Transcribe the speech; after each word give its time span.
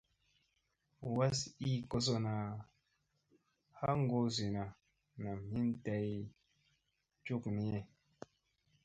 Was 1.17 1.37
ii 1.69 1.85
kozona 1.91 2.33
ha 3.79 3.89
goo 4.09 4.27
zina 4.35 4.63
nam 5.23 5.39
hin 5.51 5.69
day 5.85 6.09
cukniye. 7.25 7.79